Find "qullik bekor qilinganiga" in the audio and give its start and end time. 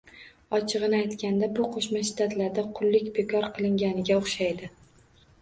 2.81-4.19